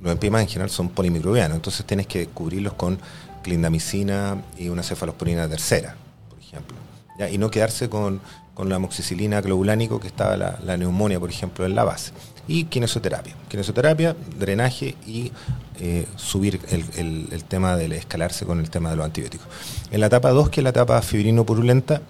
los 0.00 0.12
empiemas 0.12 0.42
en 0.42 0.48
general 0.48 0.70
son 0.70 0.88
polimicrobianos, 0.90 1.56
entonces 1.56 1.84
tienes 1.84 2.06
que 2.06 2.26
cubrirlos 2.28 2.74
con 2.74 2.98
clindamicina 3.42 4.42
y 4.56 4.68
una 4.68 4.82
cefalosporina 4.82 5.48
tercera, 5.48 5.96
por 6.28 6.38
ejemplo. 6.38 6.76
¿ya? 7.18 7.28
Y 7.28 7.38
no 7.38 7.50
quedarse 7.50 7.88
con 7.88 8.20
con 8.58 8.68
la 8.68 8.74
amoxicilina 8.74 9.40
globulánico 9.40 10.00
que 10.00 10.08
estaba 10.08 10.36
la, 10.36 10.76
neumonía, 10.76 11.20
por 11.20 11.30
ejemplo, 11.30 11.64
en 11.64 11.76
la 11.76 11.84
base. 11.84 12.10
Y 12.48 12.64
kinesoterapia. 12.64 13.36
Kinesoterapia, 13.48 14.16
drenaje 14.36 14.96
y 15.06 15.30
eh, 15.78 16.08
subir 16.16 16.60
el, 16.68 17.44
tema 17.44 17.76
del 17.76 17.92
escalarse 17.92 18.46
con 18.46 18.58
el 18.58 18.68
tema 18.68 18.90
de 18.90 18.96
los 18.96 19.06
antibióticos. 19.06 19.46
En 19.92 20.00
la 20.00 20.06
etapa 20.06 20.30
2, 20.30 20.50
que 20.50 20.58
es 20.58 20.64
la 20.64 20.70
etapa 20.70 21.00
fibrino-purulenta, 21.02 22.02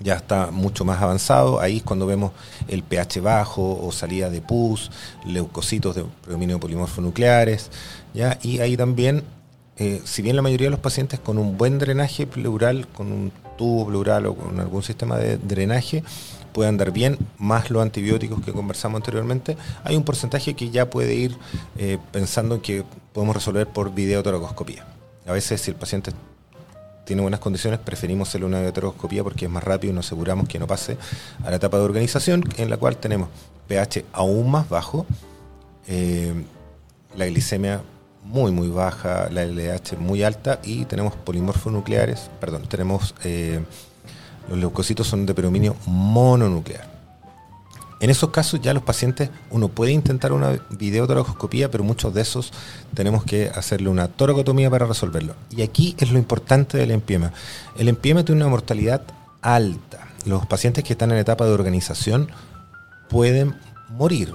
ya 0.00 0.14
está 0.14 0.50
mucho 0.50 0.84
más 0.84 1.00
avanzado. 1.02 1.60
Ahí 1.60 1.78
es 1.78 1.82
cuando 1.82 2.06
vemos 2.06 2.32
el 2.68 2.82
pH 2.82 3.20
bajo 3.20 3.78
o 3.84 3.92
salida 3.92 4.30
de 4.30 4.40
pus, 4.40 4.90
leucocitos 5.26 5.96
de 5.96 6.04
predominio 6.22 6.60
polimorfo 6.60 7.00
nucleares. 7.00 7.70
¿ya? 8.14 8.38
Y 8.42 8.60
ahí 8.60 8.76
también, 8.76 9.24
eh, 9.76 10.00
si 10.04 10.22
bien 10.22 10.36
la 10.36 10.42
mayoría 10.42 10.66
de 10.66 10.72
los 10.72 10.80
pacientes 10.80 11.18
con 11.20 11.38
un 11.38 11.56
buen 11.56 11.78
drenaje 11.78 12.26
pleural, 12.26 12.86
con 12.88 13.12
un 13.12 13.32
tubo 13.56 13.86
pleural 13.86 14.26
o 14.26 14.34
con 14.34 14.60
algún 14.60 14.82
sistema 14.82 15.18
de 15.18 15.36
drenaje 15.36 16.04
puede 16.52 16.70
andar 16.70 16.90
bien, 16.90 17.18
más 17.38 17.70
los 17.70 17.82
antibióticos 17.82 18.44
que 18.44 18.52
conversamos 18.52 18.98
anteriormente, 18.98 19.56
hay 19.84 19.96
un 19.96 20.02
porcentaje 20.02 20.54
que 20.54 20.70
ya 20.70 20.90
puede 20.90 21.14
ir 21.14 21.36
eh, 21.76 21.98
pensando 22.10 22.56
en 22.56 22.60
que 22.60 22.84
podemos 23.12 23.36
resolver 23.36 23.66
por 23.68 23.94
videotoracoscopía. 23.94 24.84
A 25.26 25.32
veces 25.32 25.60
si 25.60 25.70
el 25.70 25.76
paciente 25.76 26.12
tiene 27.08 27.22
buenas 27.22 27.40
condiciones, 27.40 27.80
preferimos 27.80 28.28
hacerle 28.28 28.48
una 28.48 28.58
videotoracoscopía 28.58 29.24
porque 29.24 29.46
es 29.46 29.50
más 29.50 29.64
rápido 29.64 29.94
y 29.94 29.96
nos 29.96 30.04
aseguramos 30.04 30.46
que 30.46 30.58
no 30.58 30.66
pase 30.66 30.98
a 31.42 31.48
la 31.48 31.56
etapa 31.56 31.78
de 31.78 31.84
organización, 31.84 32.44
en 32.58 32.68
la 32.68 32.76
cual 32.76 32.98
tenemos 32.98 33.30
pH 33.66 34.04
aún 34.12 34.50
más 34.50 34.68
bajo, 34.68 35.06
eh, 35.86 36.34
la 37.16 37.24
glicemia 37.24 37.80
muy 38.24 38.52
muy 38.52 38.68
baja, 38.68 39.30
la 39.30 39.46
LDH 39.46 39.96
muy 39.98 40.22
alta 40.22 40.60
y 40.62 40.84
tenemos 40.84 41.14
polimorfos 41.14 41.72
nucleares, 41.72 42.28
perdón, 42.40 42.64
tenemos 42.68 43.14
eh, 43.24 43.60
los 44.50 44.58
leucocitos 44.58 45.06
son 45.06 45.24
de 45.24 45.32
predominio 45.32 45.76
mononuclear. 45.86 46.97
En 48.00 48.10
esos 48.10 48.30
casos 48.30 48.60
ya 48.60 48.74
los 48.74 48.82
pacientes, 48.82 49.30
uno 49.50 49.68
puede 49.68 49.92
intentar 49.92 50.32
una 50.32 50.60
videotoracoscopía, 50.70 51.70
pero 51.70 51.84
muchos 51.84 52.14
de 52.14 52.22
esos 52.22 52.52
tenemos 52.94 53.24
que 53.24 53.48
hacerle 53.48 53.88
una 53.88 54.08
toracotomía 54.08 54.70
para 54.70 54.86
resolverlo. 54.86 55.34
Y 55.50 55.62
aquí 55.62 55.96
es 55.98 56.10
lo 56.10 56.18
importante 56.18 56.78
del 56.78 56.90
empiema. 56.90 57.32
El 57.76 57.88
empiema 57.88 58.24
tiene 58.24 58.40
una 58.40 58.50
mortalidad 58.50 59.02
alta. 59.42 60.08
Los 60.24 60.46
pacientes 60.46 60.84
que 60.84 60.92
están 60.92 61.10
en 61.10 61.18
etapa 61.18 61.44
de 61.44 61.52
organización 61.52 62.28
pueden 63.08 63.56
morir 63.90 64.34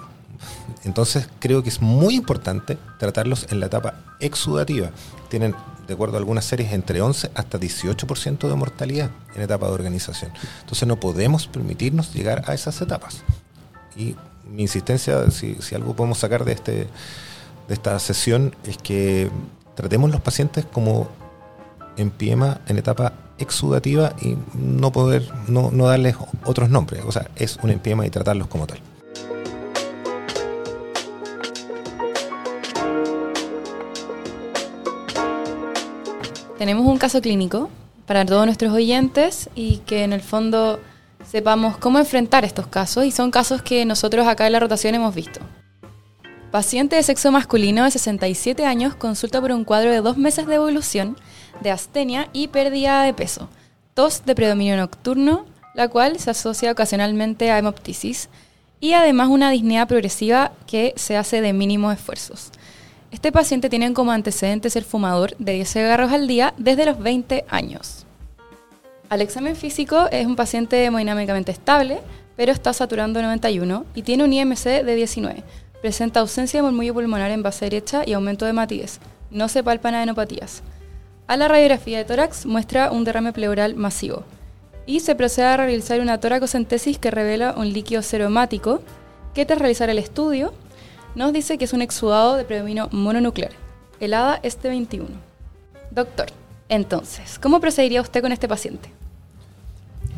entonces 0.84 1.28
creo 1.40 1.64
que 1.64 1.70
es 1.70 1.82
muy 1.82 2.16
importante 2.16 2.78
tratarlos 3.00 3.48
en 3.50 3.60
la 3.60 3.68
etapa 3.68 3.96
exudativa. 4.20 4.92
Tienen, 5.30 5.56
de 5.88 5.94
acuerdo 5.94 6.16
a 6.16 6.20
algunas 6.20 6.46
series, 6.46 6.74
entre 6.74 7.02
11 7.02 7.32
hasta 7.36 7.60
18% 7.60 8.48
de 8.48 8.56
mortalidad 8.56 9.12
en 9.36 9.42
etapa 9.42 9.68
de 9.68 9.74
organización. 9.74 10.32
Entonces 10.62 10.88
no 10.88 11.00
podemos 11.00 11.48
permitirnos 11.48 12.14
llegar 12.14 12.44
a 12.48 12.54
esas 12.54 12.82
etapas. 12.82 13.24
Y 13.96 14.16
mi 14.50 14.64
insistencia, 14.64 15.30
si, 15.32 15.58
algo 15.76 15.96
podemos 15.96 16.18
sacar 16.18 16.46
de, 16.46 16.54
este, 16.54 16.72
de 16.72 17.74
esta 17.74 17.98
sesión, 18.00 18.56
es 18.66 18.78
que 18.78 19.30
tratemos 19.76 20.12
los 20.12 20.22
pacientes 20.22 20.66
como 20.66 21.08
en 21.98 22.10
PIEMA 22.10 22.62
en 22.68 22.78
etapa 22.78 23.14
exudativa 23.38 24.14
y 24.22 24.38
no 24.54 24.92
poder 24.92 25.30
no, 25.48 25.72
no 25.72 25.88
darles 25.88 26.16
otros 26.46 26.70
nombres. 26.70 27.04
O 27.06 27.12
sea, 27.12 27.30
es 27.36 27.58
un 27.64 27.70
empiema 27.70 28.06
y 28.06 28.10
tratarlos 28.10 28.48
como 28.48 28.68
tal. 28.68 28.80
tenemos 36.64 36.86
un 36.86 36.98
caso 36.98 37.20
clínico 37.20 37.70
para 38.06 38.26
todos 38.26 38.46
nuestros 38.46 38.72
oyentes 38.72 39.50
y 39.54 39.80
que 39.80 40.06
en 40.06 40.14
el 40.14 40.22
fondo 40.22 40.80
sepamos 41.34 41.78
cómo 41.78 41.98
enfrentar 41.98 42.46
estos 42.46 42.68
casos 42.68 43.06
y 43.06 43.10
son 43.10 43.32
casos 43.32 43.64
que 43.64 43.86
nosotros 43.86 44.28
acá 44.28 44.46
en 44.46 44.54
la 44.54 44.60
rotación 44.60 44.94
hemos 44.94 45.16
visto. 45.16 45.40
Paciente 46.52 46.96
de 46.96 47.02
sexo 47.02 47.32
masculino 47.32 47.84
de 47.84 47.90
67 47.90 48.64
años 48.68 48.94
consulta 48.94 49.42
por 49.42 49.52
un 49.52 49.64
cuadro 49.64 49.90
de 49.90 50.02
dos 50.02 50.16
meses 50.16 50.46
de 50.46 50.54
evolución 50.54 51.18
de 51.60 51.72
astenia 51.72 52.30
y 52.34 52.50
pérdida 52.50 53.02
de 53.02 53.16
peso, 53.16 53.50
tos 53.96 54.24
de 54.26 54.36
predominio 54.36 54.78
nocturno, 54.78 55.48
la 55.74 55.88
cual 55.88 56.20
se 56.20 56.30
asocia 56.30 56.72
ocasionalmente 56.72 57.50
a 57.50 57.58
hemoptisis, 57.58 58.30
y 58.80 58.94
además 58.94 59.30
una 59.30 59.50
disnea 59.50 59.88
progresiva 59.88 60.52
que 60.68 60.94
se 60.98 61.18
hace 61.18 61.42
de 61.42 61.52
mínimos 61.52 61.96
esfuerzos. 61.96 62.52
Este 63.10 63.32
paciente 63.32 63.72
tiene 63.72 63.92
como 63.94 64.12
antecedente 64.12 64.70
ser 64.70 64.84
fumador 64.84 65.36
de 65.40 65.54
10 65.54 65.68
cigarros 65.68 66.12
al 66.12 66.28
día 66.28 66.54
desde 66.60 66.86
los 66.86 67.00
20 67.00 67.46
años. 67.50 68.03
Al 69.14 69.22
examen 69.22 69.56
físico 69.56 70.08
es 70.10 70.26
un 70.26 70.36
paciente 70.36 70.84
hemodinámicamente 70.84 71.52
estable, 71.52 72.00
pero 72.36 72.52
está 72.52 72.74
saturando 72.74 73.22
91 73.22 73.86
y 73.94 74.02
tiene 74.02 74.24
un 74.24 74.34
IMC 74.34 74.84
de 74.84 74.96
19. 74.96 75.44
Presenta 75.84 76.20
ausencia 76.20 76.58
de 76.58 76.64
murmullo 76.64 76.96
pulmonar 76.96 77.30
en 77.30 77.44
base 77.44 77.66
derecha 77.66 78.02
y 78.08 78.14
aumento 78.14 78.46
de 78.46 78.50
hematíes. 78.50 79.00
No 79.30 79.50
se 79.50 79.62
palpan 79.62 79.94
adenopatías. 79.94 80.64
A 81.28 81.38
la 81.38 81.48
radiografía 81.48 82.00
de 82.00 82.06
tórax 82.06 82.48
muestra 82.48 82.92
un 82.92 83.04
derrame 83.04 83.34
pleural 83.34 83.76
masivo. 83.76 84.24
Y 84.88 85.02
se 85.02 85.14
procede 85.14 85.46
a 85.46 85.58
realizar 85.58 86.00
una 86.00 86.20
toracocentesis 86.20 86.98
que 86.98 87.12
revela 87.12 87.54
un 87.56 87.72
líquido 87.72 88.02
seromático 88.02 88.82
que 89.36 89.46
tras 89.46 89.60
realizar 89.60 89.92
el 89.92 90.00
estudio 90.00 90.56
nos 91.14 91.34
dice 91.34 91.60
que 91.60 91.66
es 91.66 91.74
un 91.74 91.84
exudado 91.84 92.36
de 92.36 92.46
predominio 92.46 92.90
mononuclear, 92.92 93.52
el 94.00 94.16
este 94.42 94.70
21. 94.70 95.08
Doctor, 95.92 96.32
entonces, 96.68 97.38
¿cómo 97.38 97.60
procedería 97.60 98.02
usted 98.02 98.24
con 98.24 98.32
este 98.32 98.48
paciente? 98.48 98.90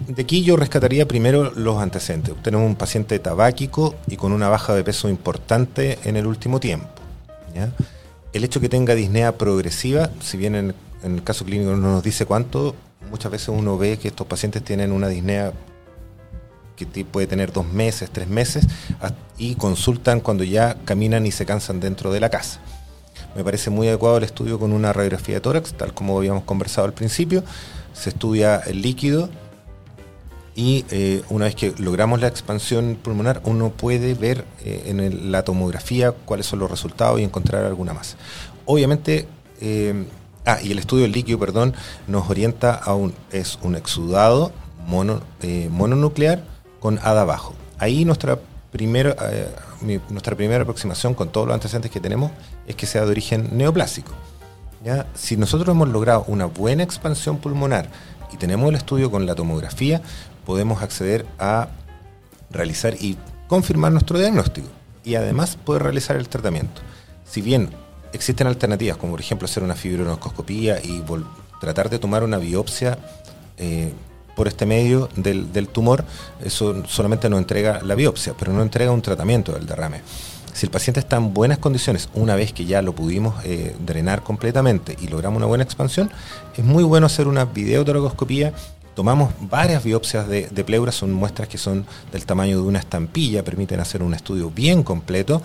De 0.08 0.22
aquí 0.22 0.44
yo 0.44 0.56
rescataría 0.56 1.08
primero 1.08 1.52
los 1.56 1.82
antecedentes. 1.82 2.36
Tenemos 2.44 2.68
un 2.68 2.76
paciente 2.76 3.18
tabáquico 3.18 3.96
y 4.08 4.18
con 4.18 4.34
una 4.34 4.50
baja 4.50 4.76
de 4.76 4.84
peso 4.84 5.10
importante 5.10 5.98
en 6.04 6.16
el 6.16 6.28
último 6.28 6.60
tiempo. 6.60 6.88
El 8.34 8.44
hecho 8.44 8.60
que 8.60 8.70
tenga 8.70 8.96
disnea 8.96 9.38
progresiva, 9.38 10.10
si 10.22 10.38
bien 10.38 10.56
en, 10.56 10.76
en, 11.04 11.16
el 11.16 11.24
caso 11.24 11.46
clínico 11.46 11.72
no 11.72 11.94
nos 11.94 12.04
dice 12.04 12.26
cuánto, 12.26 12.76
muchas 13.10 13.32
veces 13.32 13.50
uno 13.50 13.78
ve 13.78 13.98
que 13.98 14.10
estos 14.10 14.28
pacientes 14.28 14.64
tienen 14.64 14.92
una 14.92 15.08
disnea 15.08 15.54
que 16.76 16.86
puede 17.06 17.28
tener 17.28 17.54
dos 17.54 17.66
meses, 17.66 18.10
tres 18.12 18.28
meses, 18.28 18.68
y 19.38 19.56
consultan 19.56 20.20
cuando 20.20 20.44
ya 20.44 20.76
caminan 20.86 21.26
y 21.26 21.32
se 21.32 21.46
cansan 21.46 21.80
dentro 21.80 22.12
de 22.12 22.20
la 22.20 22.30
casa. 22.30 22.60
Me 23.36 23.44
parece 23.44 23.70
muy 23.70 23.88
adecuado 23.88 24.18
el 24.18 24.24
estudio 24.24 24.60
con 24.60 24.74
una 24.74 24.94
radiografía 24.94 25.36
de 25.36 25.42
tórax, 25.42 25.74
tal 25.74 25.94
como 25.94 26.18
habíamos 26.18 26.44
conversado 26.44 26.86
al 26.86 26.94
principio. 26.94 27.44
Se 27.94 28.10
estudia 28.10 28.58
el 28.58 28.82
líquido 28.82 29.30
y 30.56 30.86
eh, 30.90 31.22
una 31.30 31.46
vez 31.46 31.56
que 31.56 31.74
logramos 31.78 32.22
la 32.22 32.28
expansión 32.28 32.98
pulmonar, 33.02 33.42
uno 33.44 33.72
puede 33.72 34.14
ver 34.14 34.46
eh, 34.64 34.84
en 34.86 35.32
la 35.32 35.44
tomografía 35.44 36.14
cuáles 36.14 36.46
son 36.46 36.60
los 36.60 36.72
resultados 36.72 37.20
y 37.20 37.24
encontrar 37.24 37.66
alguna 37.66 37.94
más. 37.94 38.16
Obviamente, 38.66 39.28
eh, 39.60 40.06
ah, 40.46 40.60
y 40.64 40.72
el 40.72 40.80
estudio 40.80 41.04
del 41.04 41.12
líquido, 41.12 41.38
perdón, 41.40 41.74
nos 42.08 42.30
orienta 42.30 42.74
a 42.74 42.96
un, 42.96 43.14
es 43.32 43.60
un 43.64 43.76
exudado 43.76 44.54
mono, 44.88 45.22
mononuclear 45.72 46.46
con 46.80 47.00
ADA 47.00 47.26
bajo. 47.26 47.54
Ahí 47.78 48.06
nuestra 48.06 48.40
primera, 48.72 49.16
nuestra 50.10 50.36
primera 50.38 50.62
aproximación 50.62 51.16
con 51.16 51.30
todos 51.30 51.48
los 51.48 51.54
antecedentes 51.54 51.92
que 51.92 52.00
tenemos 52.00 52.32
es 52.66 52.76
que 52.76 52.86
sea 52.86 53.04
de 53.04 53.12
origen 53.12 53.50
neoplásico. 53.52 54.14
¿ya? 54.86 55.06
Si 55.16 55.36
nosotros 55.36 55.76
hemos 55.76 55.90
logrado 55.90 56.24
una 56.28 56.46
buena 56.46 56.84
expansión 56.84 57.40
pulmonar 57.40 57.90
y 58.32 58.38
tenemos 58.38 58.70
el 58.70 58.76
estudio 58.76 59.12
con 59.12 59.26
la 59.26 59.36
tomografía, 59.36 60.02
podemos 60.46 60.82
acceder 60.82 61.26
a 61.40 61.70
realizar 62.50 62.96
y 62.96 63.18
confirmar 63.48 63.92
nuestro 63.92 64.20
diagnóstico 64.20 64.68
y 65.04 65.16
además 65.16 65.58
poder 65.58 65.84
realizar 65.84 66.16
el 66.16 66.30
tratamiento. 66.30 66.82
Si 67.26 67.42
bien 67.42 67.70
existen 68.14 68.48
alternativas, 68.48 68.98
como 68.98 69.12
por 69.12 69.22
ejemplo 69.22 69.46
hacer 69.46 69.64
una 69.64 69.76
fibronoscopía 69.76 70.80
y 70.82 71.04
tratar 71.60 71.90
de 71.90 72.00
tomar 72.00 72.24
una 72.24 72.38
biopsia 72.38 72.98
eh, 73.58 73.94
por 74.36 74.48
este 74.48 74.66
medio 74.66 75.10
del, 75.16 75.52
del, 75.54 75.68
tumor, 75.70 76.04
eso 76.44 76.84
solamente 76.88 77.30
nos 77.30 77.40
entrega 77.40 77.82
la 77.84 77.96
biopsia, 77.96 78.34
pero 78.38 78.52
no 78.52 78.62
entrega 78.62 78.92
un 78.92 79.02
tratamiento 79.02 79.54
del 79.54 79.66
derrame. 79.66 80.02
Si 80.54 80.66
el 80.66 80.72
paciente 80.72 81.02
está 81.02 81.18
en 81.18 81.34
buenas 81.34 81.58
condiciones, 81.58 82.08
una 82.14 82.36
vez 82.36 82.54
que 82.54 82.66
ya 82.66 82.82
lo 82.82 82.96
pudimos 82.96 83.44
eh, 83.44 83.76
drenar 83.86 84.24
completamente 84.24 84.96
y 85.02 85.08
logramos 85.08 85.38
una 85.38 85.48
buena 85.48 85.66
expansión, 85.66 86.10
es 86.56 86.64
muy 86.64 86.84
bueno 86.84 87.08
hacer 87.08 87.28
una 87.28 87.44
videotoracoscopía 87.44 88.54
Tomamos 88.96 89.34
varias 89.42 89.84
biopsias 89.84 90.28
de, 90.30 90.64
pleura, 90.64 90.94
son 90.94 91.12
muestras 91.12 91.50
que 91.50 91.58
son 91.58 91.86
del 92.14 92.26
tamaño 92.26 92.56
de 92.56 92.64
una 92.64 92.80
estampilla, 92.80 93.44
permiten 93.44 93.82
hacer 93.82 94.02
un 94.02 94.14
estudio 94.14 94.50
bien 94.50 94.84
completo 94.84 95.42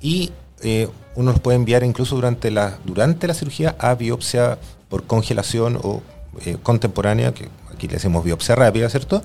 y 0.00 0.32
eh, 0.62 0.88
uno 1.14 1.32
los 1.32 1.40
puede 1.40 1.56
enviar 1.56 1.84
incluso 1.84 2.14
durante 2.14 2.50
la, 2.50 2.78
durante 2.86 3.26
la 3.26 3.34
cirugía 3.34 3.76
a 3.78 3.94
biopsia 3.94 4.58
por 4.88 5.04
congelación 5.04 5.78
o 5.82 6.00
eh, 6.46 6.56
contemporánea, 6.62 7.34
que 7.34 7.48
aquí 7.70 7.86
le 7.86 7.96
hacemos 7.96 8.24
biopsia 8.24 8.54
rápida, 8.54 8.88
¿cierto? 8.88 9.22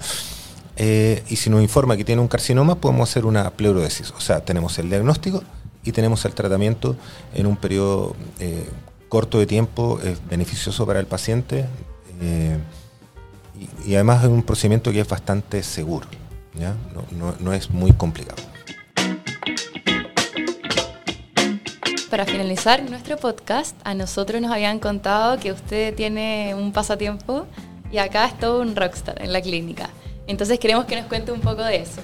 Eh, 0.76 1.24
y 1.30 1.38
si 1.38 1.50
nos 1.50 1.62
informa 1.62 1.96
que 1.96 2.04
tiene 2.04 2.22
un 2.22 2.28
carcinoma, 2.28 2.76
podemos 2.76 3.10
hacer 3.10 3.26
una 3.26 3.50
pleurodesis. 3.52 4.12
O 4.18 4.20
sea, 4.20 4.44
tenemos 4.44 4.78
el 4.80 4.90
diagnóstico 4.90 5.42
y 5.86 5.94
tenemos 5.94 6.26
el 6.26 6.34
tratamiento 6.34 6.98
en 7.34 7.46
un 7.46 7.56
periodo 7.56 8.18
corto 9.08 9.40
de 9.40 9.46
tiempo, 9.46 9.98
es 10.04 10.20
beneficioso 10.28 10.86
para 10.86 11.00
el 11.00 11.06
paciente 11.06 11.68
y, 13.86 13.96
además 13.96 14.24
es 14.24 14.30
un 14.30 14.44
procedimiento 14.44 14.92
que 14.92 15.02
es 15.02 15.08
bastante 15.08 15.64
seguro, 15.64 16.08
¿ya? 16.54 16.76
No, 17.40 17.54
es 17.54 17.70
muy 17.70 17.92
complicado. 17.94 18.42
Para 22.10 22.26
finalizar 22.26 22.90
nuestro 22.90 23.18
podcast, 23.18 23.76
a 23.84 23.94
nosotros 23.94 24.42
nos 24.42 24.52
habían 24.52 24.80
contado 24.80 25.38
que 25.40 25.52
usted 25.52 25.94
tiene 25.96 26.56
un 26.56 26.72
pasatiempo 26.72 27.46
y 27.92 27.98
acá 27.98 28.26
es 28.26 28.38
todo 28.40 28.62
un 28.62 28.76
rockstar 28.76 29.22
en 29.22 29.34
la 29.34 29.42
clínica. 29.42 29.90
Entonces 30.28 30.60
queremos 30.60 30.86
que 30.86 30.96
nos 30.96 31.06
cuente 31.08 31.32
un 31.32 31.42
poco 31.42 31.64
de 31.64 31.78
eso. 31.78 32.02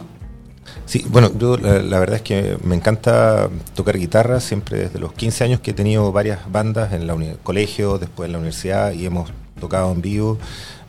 Sí, 0.85 1.05
bueno, 1.07 1.31
yo 1.37 1.57
la, 1.57 1.99
verdad 1.99 2.17
es 2.17 2.21
que 2.21 2.57
me 2.63 2.75
encanta 2.75 3.49
tocar 3.75 3.97
guitarra, 3.97 4.39
siempre 4.39 4.77
desde 4.77 4.99
los 4.99 5.13
15 5.13 5.43
años 5.43 5.59
que 5.61 5.71
he 5.71 5.73
tenido 5.73 6.11
varias 6.11 6.51
bandas 6.51 6.93
en 6.93 7.09
el 7.09 7.37
colegio, 7.43 7.97
después 7.97 8.27
en 8.27 8.33
la 8.33 8.37
universidad 8.39 8.91
y 8.91 9.05
hemos 9.05 9.31
tocado 9.59 9.91
en 9.91 10.01
vivo. 10.01 10.37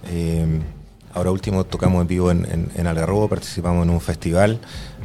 Eh, 0.09 0.61
ahora 1.15 1.31
último 1.31 1.65
tocamos 1.65 2.01
en 2.03 2.07
vivo 2.07 2.31
en, 2.31 2.71
en, 2.75 2.87
Algarrobo, 2.87 3.29
participamos 3.29 3.85
en 3.85 3.91
un 3.91 4.01
festival 4.01 4.59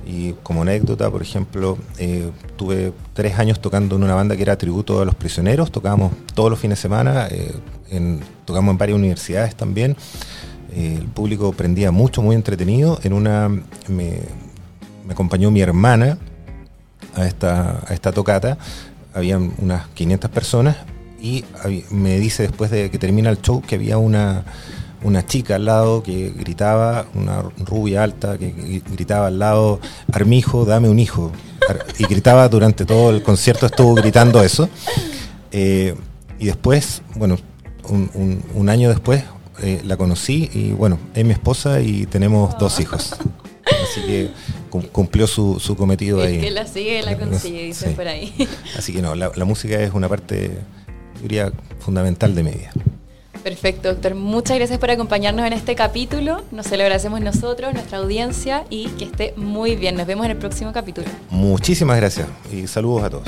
y 0.05 0.33
como 0.43 0.61
anécdota, 0.61 1.11
por 1.11 1.21
ejemplo, 1.21 1.77
eh, 1.97 2.31
tuve 2.55 2.93
tres 3.13 3.37
años 3.37 3.59
tocando 3.59 3.97
en 3.97 4.03
una 4.03 4.15
banda 4.15 4.35
que 4.37 4.41
era 4.41 4.57
tributo 4.57 5.01
a 5.01 5.05
los 5.05 5.15
prisioneros, 5.15 5.71
tocábamos 5.71 6.13
todos 6.33 6.49
los 6.49 6.59
fines 6.59 6.77
de 6.77 6.81
semana, 6.81 7.27
eh, 7.29 7.53
tocamos 8.45 8.71
en 8.71 8.77
varias 8.77 8.95
universidades 8.97 9.55
también. 9.55 9.97
el 10.73 11.07
público 11.07 11.51
prendía 11.53 11.91
mucho, 11.91 12.21
muy 12.21 12.35
entretenido. 12.35 12.99
En 13.03 13.13
una 13.13 13.49
me, 13.87 14.19
acompañó 15.09 15.51
mi 15.51 15.61
hermana 15.61 16.17
a 17.15 17.25
esta, 17.25 17.81
a 17.85 17.93
esta 17.93 18.11
tocata, 18.11 18.57
habían 19.13 19.53
unas 19.57 19.87
500 19.87 20.29
personas 20.31 20.77
y 21.19 21.43
me 21.89 22.19
dice 22.19 22.43
después 22.43 22.69
de 22.71 22.89
que 22.91 22.97
termina 22.97 23.29
el 23.29 23.41
show 23.41 23.61
que 23.61 23.75
había 23.75 23.97
una 23.97 24.45
una 25.07 25.25
chica 25.25 25.55
al 25.55 25.65
lado 25.65 26.03
que 26.03 26.31
gritaba, 26.31 27.05
una 27.15 27.41
rubia 27.65 28.03
alta 28.03 28.37
que 28.37 28.81
gritaba 28.91 29.27
al 29.27 29.39
lado, 29.39 29.79
Armijo, 30.11 30.65
dame 30.65 30.89
un 30.89 30.99
hijo. 30.99 31.31
Y 31.97 32.03
gritaba 32.03 32.47
durante 32.49 32.85
todo 32.85 33.09
el 33.11 33.23
concierto, 33.23 33.65
estuvo 33.65 33.93
gritando 33.95 34.43
eso. 34.43 34.69
Eh, 35.51 35.95
y 36.39 36.45
después, 36.45 37.01
bueno, 37.15 37.37
un, 37.89 38.69
año 38.69 38.89
después 38.89 39.23
eh, 39.63 39.81
la 39.85 39.95
conocí 39.95 40.49
y 40.53 40.71
bueno, 40.73 40.99
es 41.13 41.23
mi 41.23 41.31
esposa 41.31 41.79
y 41.79 42.05
tenemos 42.05 42.57
dos 42.59 42.79
hijos. 42.81 43.15
Así 43.65 44.01
que 44.01 44.29
cumplió 44.91 45.25
su, 45.25 45.75
cometido 45.77 46.21
ahí. 46.21 46.39
que 46.39 46.51
la 46.51 46.67
sigue, 46.67 47.01
la 47.01 47.17
consigue, 47.17 47.63
dice 47.63 47.91
por 47.91 48.07
ahí. 48.07 48.33
Así 48.77 48.93
que 48.93 49.01
no, 49.01 49.15
la, 49.15 49.31
la 49.35 49.45
música 49.45 49.79
es 49.79 49.93
una 49.93 50.09
parte, 50.09 50.51
diría, 51.21 51.51
fundamental 51.79 52.35
de 52.35 52.43
mi 52.43 52.51
vida. 52.51 52.71
Perfecto, 53.47 53.87
doctor. 53.87 54.13
Muchas 54.13 54.57
gracias 54.57 54.77
por 54.77 54.91
acompañarnos 54.91 55.47
en 55.47 55.53
este 55.53 55.73
capítulo. 55.73 56.43
Nos 56.51 56.65
se 56.67 56.75
lo 56.75 56.83
agradecemos 56.83 57.21
nosotros, 57.21 57.73
nuestra 57.73 57.99
audiencia 57.99 58.65
y 58.69 58.87
que 58.89 59.05
esté 59.05 59.33
muy 59.37 59.77
bien. 59.77 59.95
Nos 59.95 60.05
vemos 60.05 60.25
en 60.25 60.31
el 60.31 60.37
próximo 60.37 60.73
capítulo. 60.73 61.07
Muchísimas 61.29 61.95
gracias 61.95 62.27
y 62.51 62.67
saludos 62.67 63.03
a 63.05 63.09
todos. 63.09 63.27